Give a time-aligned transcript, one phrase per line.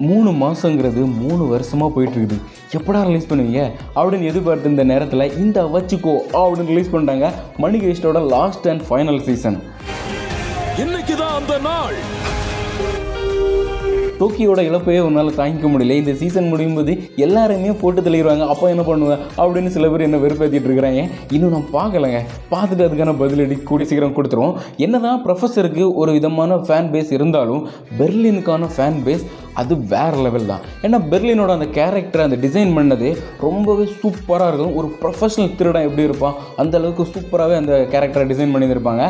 [0.00, 2.40] மூணு மாதங்கிறது மூணு வருஷமாக போயிட்டுருக்குது.
[2.72, 3.70] எப்படா ரிலீஸ் பண்ணுவீங்க?
[3.96, 9.62] அப்படின்னு எதிர்பார்த்து இந்த நேரத்தில் இந்த வச்சுக்கோ அப்படின்னு ரிலீஸ் பண்ணிட்டாங்க மணி ஹெய்ஸ்டோட லாஸ்ட் அண்ட் ஃபைனல் சீசன்
[10.76, 11.94] இன்னைக்குதான் அந்த நாள்.
[14.18, 15.90] டோக்கியோட இழப்பையே உன்னால் தாங்கிக்க முடியல.
[15.90, 20.68] இந்த சீசன் முடியும் போது எல்லாருமே போட்டு தெளிவாங்க அப்போ என்ன பண்ணுவேன் அப்படின்னு சில பேர் என்ன வெறுப்பேற்றிட்டு
[20.68, 21.10] இருக்கிறாங்க.
[21.32, 22.20] இன்னும் நான் பார்க்கலங்க.
[22.50, 24.56] பார்த்துட்டு அதுக்கான பதிலடி கூடி சீக்கிரம் கொடுத்துருவோம்.
[24.76, 27.68] என்னதான் ப்ரொஃபஸருக்கு ஒரு விதமான ஃபேன் பேஸ் இருந்தாலும்
[27.98, 29.24] பெர்லினுக்கான ஃபேன் பேஸ்
[29.60, 30.62] அது வேற லெவல் தான்.
[30.86, 33.08] ஏன்னா பெர்லினோட அந்த கேரக்டர் அந்த டிசைன் பண்ணது
[33.46, 39.04] ரொம்பவே சூப்பராக இருக்கும் ஒரு ப்ரொஃபஷனல் திருடன் எப்படி இருப்பான் அந்த அளவுக்கு சூப்பராகவே அந்த கேரக்டரை டிசைன் பண்ணியிருப்பாங்க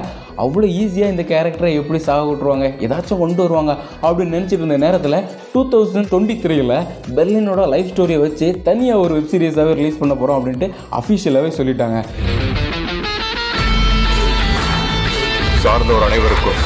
[0.44, 3.74] அவ்வளோ ஈஸியாக இந்த கேரக்டரை எப்படி சாக விட்ருவாங்க ஏதாச்சும் கொண்டு வருவாங்க
[4.06, 5.18] அப்படின்னு நினச்சிட்டு இருந்த நேரத்தில்
[5.52, 6.74] டூ தௌசண்ட் டுவெண்ட்டி த்ரீயில்
[7.18, 12.00] பெர்லினோட லைஃப் ஸ்டோரியை வச்சு தனியாக ஒரு வெப் சீரிஸாகவே ரிலீஸ் பண்ண போகிறோம் அப்படின்ட்டு அஃபிஷியலாகவே சொல்லிட்டாங்க.
[15.66, 16.60] சார்ந்தோர் அனைவருக்கும்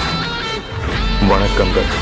[1.32, 1.92] வணக்கங்கள்.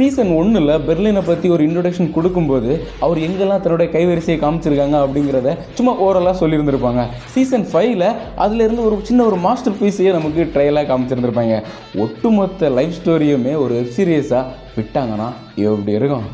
[0.00, 2.70] சீசன் ஒன்றில் பெர்லினை பற்றி ஒரு இன்ட்ரொடக்ஷன் கொடுக்கும்போது
[3.04, 7.02] அவர் எங்கெல்லாம் தன்னுடைய கைவரிசையை காமிச்சிருக்காங்க அப்படிங்கிறத சும்மா ஓரலாக சொல்லியிருந்திருப்பாங்க.
[7.34, 8.06] சீசன் ஃபைவ்ல
[8.44, 11.56] அதுலேருந்து ஒரு சின்ன ஒரு மாஸ்டர் பீஸையே நமக்கு ட்ரையலாக காமிச்சிருந்திருப்பாங்க.
[12.04, 14.44] ஒட்டுமொத்த லைஃப் ஸ்டோரியுமே ஒரு வெப் சீரியஸாக
[14.76, 15.28] விட்டாங்கன்னா
[15.70, 16.26] எப்படி இருக்கும்?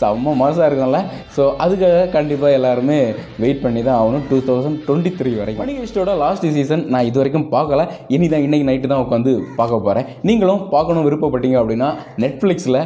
[0.00, 1.00] செம்ம மாதம் இருக்கும்ல.
[1.36, 2.98] ஸோ அதுக்காக கண்டிப்பாக எல்லாருமே
[3.42, 4.24] வெயிட் பண்ணி தான் ஆகணும்.
[4.30, 7.82] டூ தௌசண்ட் டுவெண்ட்டி த்ரீ வரைக்கும் மணி ஹெஸ்டோட லாஸ்ட் சீசன் நான் இது வரைக்கும் பார்க்கல.
[8.16, 11.90] இனி தான் இன்னைக்கு நைட்டு தான் உட்காந்து பார்க்க போகிறேன் நீங்களும் பார்க்கணும் விருப்பப்பட்டீங்க அப்படின்னா
[12.24, 12.80] நெட்ஃப்ளிக்ஸில்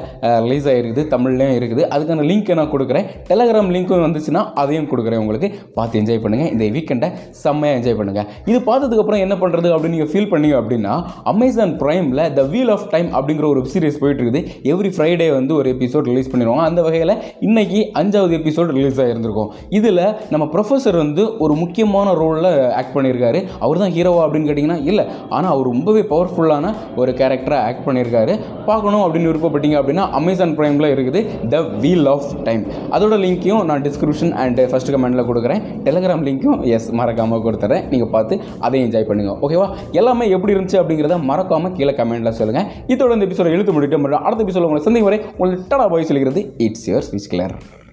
[0.46, 1.82] ரிலீஸ் ஆகிருக்குது தமிழ்லேயும் இருக்குது.
[1.96, 3.06] அதுக்கான லிங்க்கை நான் கொடுக்குறேன்.
[3.30, 5.50] டெலகிராம் லிங்க்கும் வந்துச்சுன்னா அதையும் கொடுக்குறேன் உங்களுக்கு.
[5.78, 7.10] பார்த்து என்ஜாய் பண்ணுங்கள் இந்த வீக்கெண்டை
[7.42, 10.94] செம்மையாக என்ஜாய் பண்ணுங்கள் இது பார்த்ததுக்கப்புறம் என்ன பண்ணுறது அப்படின்னு நீங்கள் ஃபீல் பண்ணீங்க அப்படின்னா
[11.32, 14.42] அமேசான் ப்ரைமில் த வீல் ஆஃப் டைம் அப்படிங்கிற ஒரு வெப் சீரிஸ் போயிட்டு இருக்குது.
[14.72, 16.64] எவ்ரி ஃப்ரைடே வந்து ஒரு எபிசோட் ரிலீஸ் பண்ணிடுவாங்க.
[16.70, 22.94] அந்த வகையில் இன்னைக்கு அஞ்சாவது எபிசோட் ரிலீஸ் ஆகிருந்திருக்கும் இதில் நம்ம ப்ரொஃபஸர் வந்து ஒரு முக்கியமான ரோலில் ஆக்ட்
[22.96, 23.38] பண்ணியிருக்காரு.
[23.64, 25.04] அவர் தான் ஹீரோவா அப்படின்னு கேட்டிங்கன்னா இல்லை.
[25.36, 28.34] ஆனால் அவர் ரொம்பவே பவர்ஃபுல்லான ஒரு கேரக்டராக ஆக்ட் பண்ணியிருக்காரு.
[28.68, 31.22] பார்க்கணும் அப்படின்னு விருப்பப்பட்டீங்க அப்படின்னா அமேசான் ப்ரைமில் இருக்குது
[31.54, 32.64] த வீல் ஆஃப் டைம்
[32.96, 35.62] அதோட லிங்க்கையும் நான் டிஸ்கிரிப்ஷன் அண்ட் ஃபஸ்ட் கமெண்ட்டில் கொடுக்குறேன்.
[35.88, 37.84] டெலிகிராம் லிங்க்கும் எஸ் மறக்காமல் கொடுத்துறேன்.
[37.94, 39.68] நீங்கள் பார்த்து அதையும் என்ஜாய் பண்ணுங்கள் ஓகேவா
[40.00, 43.96] எல்லாமே எப்படி இருந்துச்சு அப்படிங்கிறத மறக்காமல் கீழே கமெண்ட்டில் சொல்லுங்கள் இதோட இந்த எபிசோட எழுத்து முடிட்டு
[44.26, 47.87] அடுத்த எபிசோட உங்களை சந்திக்கும் வரை உங்களுக்கு டடா பாய் சொல்லிக்கிறது இட்ஸ் Di sekitar.